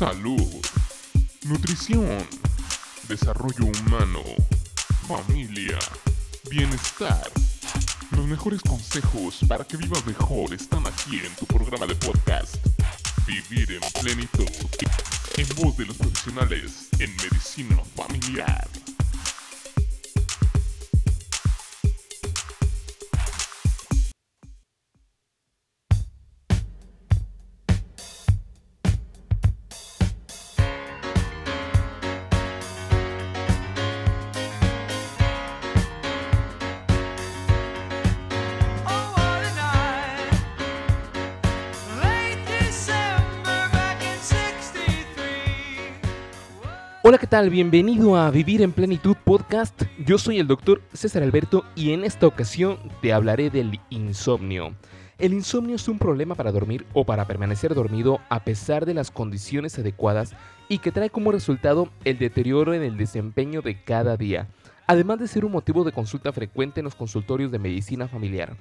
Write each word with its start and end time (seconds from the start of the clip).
salud, 0.00 0.64
nutrición, 1.42 2.26
desarrollo 3.06 3.66
humano, 3.66 4.22
familia, 5.06 5.78
bienestar. 6.50 7.30
Los 8.12 8.24
mejores 8.24 8.62
consejos 8.62 9.40
para 9.46 9.62
que 9.64 9.76
vivas 9.76 10.06
mejor 10.06 10.54
están 10.54 10.86
aquí 10.86 11.18
en 11.18 11.36
tu 11.36 11.44
programa 11.44 11.84
de 11.84 11.96
podcast. 11.96 12.56
Vivir 13.26 13.72
en 13.72 14.00
plenitud. 14.00 14.48
En 15.36 15.46
voz 15.56 15.76
de 15.76 15.84
los 15.84 15.98
profesionales 15.98 16.88
en 16.98 17.14
medicina 17.16 17.76
familiar. 17.94 18.79
Hola, 47.10 47.18
¿qué 47.18 47.26
tal? 47.26 47.50
Bienvenido 47.50 48.14
a 48.14 48.30
Vivir 48.30 48.62
en 48.62 48.70
Plenitud 48.70 49.16
Podcast. 49.24 49.82
Yo 50.06 50.16
soy 50.16 50.38
el 50.38 50.46
doctor 50.46 50.80
César 50.92 51.24
Alberto 51.24 51.64
y 51.74 51.92
en 51.92 52.04
esta 52.04 52.28
ocasión 52.28 52.78
te 53.02 53.12
hablaré 53.12 53.50
del 53.50 53.80
insomnio. 53.90 54.76
El 55.18 55.32
insomnio 55.32 55.74
es 55.74 55.88
un 55.88 55.98
problema 55.98 56.36
para 56.36 56.52
dormir 56.52 56.86
o 56.92 57.04
para 57.04 57.24
permanecer 57.24 57.74
dormido 57.74 58.20
a 58.28 58.44
pesar 58.44 58.86
de 58.86 58.94
las 58.94 59.10
condiciones 59.10 59.76
adecuadas 59.76 60.36
y 60.68 60.78
que 60.78 60.92
trae 60.92 61.10
como 61.10 61.32
resultado 61.32 61.88
el 62.04 62.16
deterioro 62.16 62.74
en 62.74 62.84
el 62.84 62.96
desempeño 62.96 63.60
de 63.60 63.82
cada 63.82 64.16
día, 64.16 64.46
además 64.86 65.18
de 65.18 65.26
ser 65.26 65.44
un 65.44 65.50
motivo 65.50 65.82
de 65.82 65.90
consulta 65.90 66.32
frecuente 66.32 66.78
en 66.78 66.84
los 66.84 66.94
consultorios 66.94 67.50
de 67.50 67.58
medicina 67.58 68.06
familiar. 68.06 68.56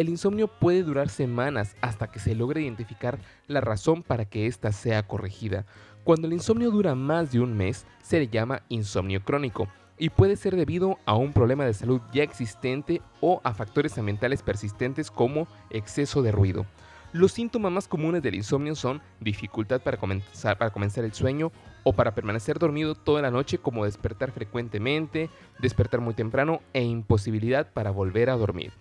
El 0.00 0.08
insomnio 0.08 0.48
puede 0.48 0.82
durar 0.82 1.10
semanas 1.10 1.76
hasta 1.82 2.06
que 2.06 2.20
se 2.20 2.34
logre 2.34 2.62
identificar 2.62 3.18
la 3.48 3.60
razón 3.60 4.02
para 4.02 4.24
que 4.24 4.46
ésta 4.46 4.72
sea 4.72 5.06
corregida. 5.06 5.66
Cuando 6.04 6.26
el 6.26 6.32
insomnio 6.32 6.70
dura 6.70 6.94
más 6.94 7.32
de 7.32 7.40
un 7.40 7.54
mes, 7.54 7.84
se 8.02 8.18
le 8.18 8.28
llama 8.28 8.62
insomnio 8.70 9.22
crónico 9.22 9.68
y 9.98 10.08
puede 10.08 10.36
ser 10.36 10.56
debido 10.56 10.96
a 11.04 11.16
un 11.16 11.34
problema 11.34 11.66
de 11.66 11.74
salud 11.74 12.00
ya 12.14 12.22
existente 12.22 13.02
o 13.20 13.42
a 13.44 13.52
factores 13.52 13.98
ambientales 13.98 14.42
persistentes 14.42 15.10
como 15.10 15.46
exceso 15.68 16.22
de 16.22 16.32
ruido. 16.32 16.64
Los 17.12 17.32
síntomas 17.32 17.70
más 17.70 17.86
comunes 17.86 18.22
del 18.22 18.36
insomnio 18.36 18.76
son 18.76 19.02
dificultad 19.20 19.82
para 19.82 19.98
comenzar, 19.98 20.56
para 20.56 20.70
comenzar 20.70 21.04
el 21.04 21.12
sueño 21.12 21.52
o 21.84 21.92
para 21.92 22.14
permanecer 22.14 22.58
dormido 22.58 22.94
toda 22.94 23.20
la 23.20 23.30
noche 23.30 23.58
como 23.58 23.84
despertar 23.84 24.32
frecuentemente, 24.32 25.28
despertar 25.58 26.00
muy 26.00 26.14
temprano 26.14 26.62
e 26.72 26.82
imposibilidad 26.84 27.70
para 27.74 27.90
volver 27.90 28.30
a 28.30 28.36
dormir. 28.36 28.72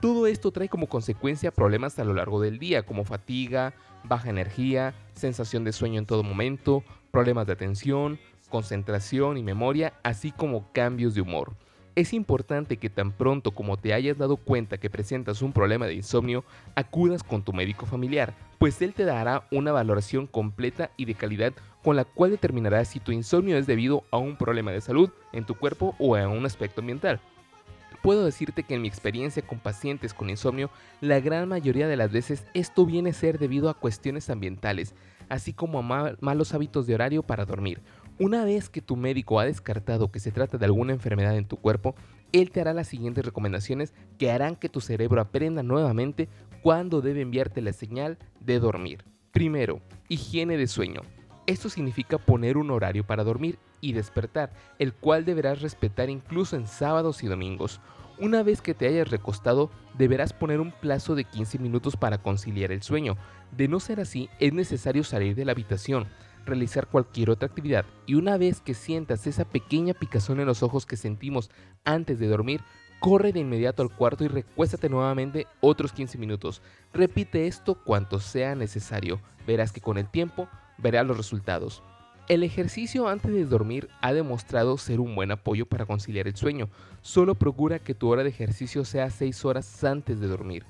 Todo 0.00 0.28
esto 0.28 0.52
trae 0.52 0.68
como 0.68 0.88
consecuencia 0.88 1.50
problemas 1.50 1.98
a 1.98 2.04
lo 2.04 2.14
largo 2.14 2.40
del 2.40 2.60
día, 2.60 2.84
como 2.86 3.04
fatiga, 3.04 3.74
baja 4.04 4.30
energía, 4.30 4.94
sensación 5.14 5.64
de 5.64 5.72
sueño 5.72 5.98
en 5.98 6.06
todo 6.06 6.22
momento, 6.22 6.84
problemas 7.10 7.48
de 7.48 7.54
atención, 7.54 8.20
concentración 8.48 9.38
y 9.38 9.42
memoria, 9.42 9.94
así 10.04 10.30
como 10.30 10.72
cambios 10.72 11.14
de 11.14 11.22
humor. 11.22 11.52
Es 11.96 12.12
importante 12.12 12.76
que 12.76 12.90
tan 12.90 13.10
pronto 13.10 13.50
como 13.50 13.76
te 13.76 13.92
hayas 13.92 14.16
dado 14.16 14.36
cuenta 14.36 14.78
que 14.78 14.88
presentas 14.88 15.42
un 15.42 15.52
problema 15.52 15.86
de 15.86 15.94
insomnio, 15.94 16.44
acudas 16.76 17.24
con 17.24 17.42
tu 17.42 17.52
médico 17.52 17.84
familiar, 17.84 18.36
pues 18.60 18.80
él 18.82 18.94
te 18.94 19.04
dará 19.04 19.48
una 19.50 19.72
valoración 19.72 20.28
completa 20.28 20.92
y 20.96 21.06
de 21.06 21.14
calidad 21.14 21.54
con 21.82 21.96
la 21.96 22.04
cual 22.04 22.30
determinará 22.30 22.84
si 22.84 23.00
tu 23.00 23.10
insomnio 23.10 23.56
es 23.56 23.66
debido 23.66 24.04
a 24.12 24.18
un 24.18 24.36
problema 24.36 24.70
de 24.70 24.80
salud 24.80 25.10
en 25.32 25.44
tu 25.44 25.56
cuerpo 25.56 25.96
o 25.98 26.14
a 26.14 26.28
un 26.28 26.46
aspecto 26.46 26.82
ambiental. 26.82 27.20
Puedo 28.02 28.24
decirte 28.24 28.62
que 28.62 28.74
en 28.74 28.82
mi 28.82 28.88
experiencia 28.88 29.42
con 29.42 29.58
pacientes 29.58 30.14
con 30.14 30.30
insomnio, 30.30 30.70
la 31.00 31.20
gran 31.20 31.48
mayoría 31.48 31.88
de 31.88 31.96
las 31.96 32.12
veces 32.12 32.44
esto 32.54 32.86
viene 32.86 33.10
a 33.10 33.14
ser 33.14 33.38
debido 33.38 33.68
a 33.68 33.74
cuestiones 33.74 34.30
ambientales, 34.30 34.94
así 35.28 35.52
como 35.52 35.80
a 35.80 35.82
ma- 35.82 36.16
malos 36.20 36.54
hábitos 36.54 36.86
de 36.86 36.94
horario 36.94 37.22
para 37.22 37.44
dormir. 37.44 37.80
Una 38.20 38.44
vez 38.44 38.68
que 38.68 38.82
tu 38.82 38.96
médico 38.96 39.38
ha 39.38 39.44
descartado 39.44 40.10
que 40.10 40.20
se 40.20 40.32
trata 40.32 40.58
de 40.58 40.64
alguna 40.64 40.92
enfermedad 40.92 41.36
en 41.36 41.46
tu 41.46 41.56
cuerpo, 41.56 41.94
él 42.32 42.50
te 42.50 42.60
hará 42.60 42.72
las 42.72 42.88
siguientes 42.88 43.24
recomendaciones 43.24 43.94
que 44.18 44.30
harán 44.30 44.56
que 44.56 44.68
tu 44.68 44.80
cerebro 44.80 45.20
aprenda 45.20 45.62
nuevamente 45.62 46.28
cuándo 46.62 47.00
debe 47.00 47.20
enviarte 47.20 47.60
la 47.62 47.72
señal 47.72 48.18
de 48.40 48.58
dormir. 48.58 49.04
Primero, 49.32 49.80
higiene 50.08 50.56
de 50.56 50.66
sueño. 50.66 51.02
Esto 51.48 51.70
significa 51.70 52.18
poner 52.18 52.58
un 52.58 52.70
horario 52.70 53.06
para 53.06 53.24
dormir 53.24 53.58
y 53.80 53.94
despertar, 53.94 54.52
el 54.78 54.92
cual 54.92 55.24
deberás 55.24 55.62
respetar 55.62 56.10
incluso 56.10 56.56
en 56.56 56.66
sábados 56.66 57.22
y 57.22 57.26
domingos. 57.26 57.80
Una 58.18 58.42
vez 58.42 58.60
que 58.60 58.74
te 58.74 58.86
hayas 58.86 59.08
recostado, 59.08 59.70
deberás 59.96 60.34
poner 60.34 60.60
un 60.60 60.72
plazo 60.72 61.14
de 61.14 61.24
15 61.24 61.58
minutos 61.58 61.96
para 61.96 62.18
conciliar 62.18 62.70
el 62.70 62.82
sueño. 62.82 63.16
De 63.56 63.66
no 63.66 63.80
ser 63.80 63.98
así, 63.98 64.28
es 64.40 64.52
necesario 64.52 65.04
salir 65.04 65.34
de 65.34 65.46
la 65.46 65.52
habitación, 65.52 66.06
realizar 66.44 66.86
cualquier 66.86 67.30
otra 67.30 67.48
actividad 67.48 67.86
y 68.04 68.16
una 68.16 68.36
vez 68.36 68.60
que 68.60 68.74
sientas 68.74 69.26
esa 69.26 69.46
pequeña 69.46 69.94
picazón 69.94 70.40
en 70.40 70.46
los 70.46 70.62
ojos 70.62 70.84
que 70.84 70.98
sentimos 70.98 71.50
antes 71.82 72.18
de 72.18 72.28
dormir, 72.28 72.60
corre 73.00 73.32
de 73.32 73.40
inmediato 73.40 73.82
al 73.82 73.88
cuarto 73.88 74.22
y 74.22 74.28
recuéstate 74.28 74.90
nuevamente 74.90 75.46
otros 75.62 75.94
15 75.94 76.18
minutos. 76.18 76.60
Repite 76.92 77.46
esto 77.46 77.74
cuanto 77.74 78.20
sea 78.20 78.54
necesario. 78.54 79.18
Verás 79.46 79.72
que 79.72 79.80
con 79.80 79.96
el 79.96 80.10
tiempo 80.10 80.46
verás 80.78 81.06
los 81.06 81.16
resultados. 81.16 81.82
El 82.28 82.42
ejercicio 82.42 83.08
antes 83.08 83.32
de 83.32 83.44
dormir 83.46 83.88
ha 84.02 84.12
demostrado 84.12 84.76
ser 84.76 85.00
un 85.00 85.14
buen 85.14 85.30
apoyo 85.30 85.64
para 85.64 85.86
conciliar 85.86 86.28
el 86.28 86.36
sueño. 86.36 86.68
Solo 87.00 87.34
procura 87.34 87.78
que 87.78 87.94
tu 87.94 88.08
hora 88.08 88.22
de 88.22 88.28
ejercicio 88.28 88.84
sea 88.84 89.10
6 89.10 89.44
horas 89.46 89.84
antes 89.84 90.20
de 90.20 90.26
dormir. 90.26 90.66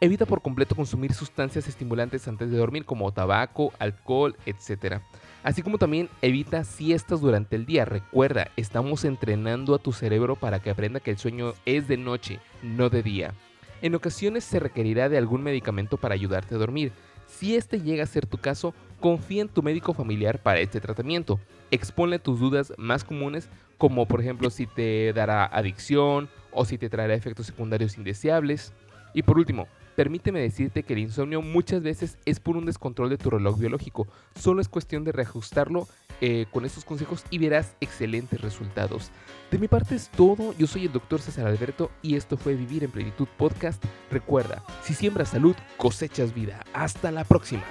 Evita 0.00 0.26
por 0.26 0.42
completo 0.42 0.76
consumir 0.76 1.12
sustancias 1.12 1.66
estimulantes 1.66 2.28
antes 2.28 2.50
de 2.50 2.56
dormir 2.56 2.84
como 2.84 3.10
tabaco, 3.10 3.72
alcohol, 3.80 4.36
etc. 4.46 5.00
Así 5.42 5.62
como 5.62 5.78
también 5.78 6.08
evita 6.22 6.62
siestas 6.62 7.20
durante 7.20 7.56
el 7.56 7.66
día. 7.66 7.84
Recuerda, 7.84 8.48
estamos 8.56 9.04
entrenando 9.04 9.74
a 9.74 9.78
tu 9.78 9.92
cerebro 9.92 10.36
para 10.36 10.60
que 10.60 10.70
aprenda 10.70 11.00
que 11.00 11.10
el 11.10 11.18
sueño 11.18 11.54
es 11.64 11.88
de 11.88 11.96
noche, 11.96 12.38
no 12.62 12.90
de 12.90 13.02
día. 13.02 13.34
En 13.80 13.94
ocasiones 13.94 14.44
se 14.44 14.60
requerirá 14.60 15.08
de 15.08 15.18
algún 15.18 15.42
medicamento 15.42 15.96
para 15.96 16.14
ayudarte 16.14 16.54
a 16.54 16.58
dormir. 16.58 16.92
Si 17.26 17.56
este 17.56 17.80
llega 17.80 18.04
a 18.04 18.06
ser 18.06 18.26
tu 18.26 18.38
caso, 18.38 18.74
confía 19.00 19.42
en 19.42 19.48
tu 19.48 19.62
médico 19.62 19.94
familiar 19.94 20.42
para 20.42 20.60
este 20.60 20.80
tratamiento. 20.80 21.40
Exponle 21.70 22.18
tus 22.18 22.40
dudas 22.40 22.72
más 22.76 23.04
comunes, 23.04 23.48
como 23.76 24.06
por 24.06 24.20
ejemplo 24.20 24.50
si 24.50 24.66
te 24.66 25.12
dará 25.12 25.44
adicción 25.44 26.28
o 26.52 26.64
si 26.64 26.78
te 26.78 26.90
traerá 26.90 27.14
efectos 27.14 27.46
secundarios 27.46 27.96
indeseables. 27.96 28.72
Y 29.14 29.22
por 29.22 29.38
último, 29.38 29.68
permíteme 29.96 30.40
decirte 30.40 30.82
que 30.82 30.92
el 30.92 31.00
insomnio 31.00 31.42
muchas 31.42 31.82
veces 31.82 32.18
es 32.24 32.40
por 32.40 32.56
un 32.56 32.66
descontrol 32.66 33.10
de 33.10 33.18
tu 33.18 33.30
reloj 33.30 33.58
biológico. 33.58 34.06
Solo 34.34 34.60
es 34.60 34.68
cuestión 34.68 35.04
de 35.04 35.12
reajustarlo 35.12 35.88
eh, 36.20 36.46
con 36.50 36.64
estos 36.64 36.84
consejos 36.84 37.24
y 37.30 37.38
verás 37.38 37.74
excelentes 37.80 38.40
resultados. 38.40 39.10
De 39.50 39.58
mi 39.58 39.68
parte 39.68 39.94
es 39.94 40.08
todo, 40.10 40.54
yo 40.58 40.66
soy 40.66 40.86
el 40.86 40.92
doctor 40.92 41.20
César 41.20 41.46
Alberto 41.46 41.90
y 42.02 42.16
esto 42.16 42.36
fue 42.36 42.54
Vivir 42.54 42.84
en 42.84 42.90
Plenitud 42.90 43.28
Podcast. 43.36 43.82
Recuerda, 44.10 44.62
si 44.82 44.94
siembras 44.94 45.30
salud, 45.30 45.56
cosechas 45.76 46.34
vida. 46.34 46.64
Hasta 46.72 47.10
la 47.10 47.24
próxima. 47.24 47.64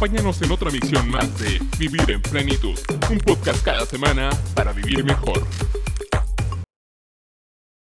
Acompáñanos 0.00 0.40
en 0.40 0.50
otra 0.50 0.70
misión 0.70 1.10
más 1.10 1.38
de 1.38 1.60
Vivir 1.78 2.10
en 2.10 2.22
Plenitud, 2.22 2.72
un 3.10 3.18
podcast 3.18 3.62
cada 3.62 3.84
semana 3.84 4.30
para 4.54 4.72
vivir 4.72 5.04
mejor. 5.04 5.46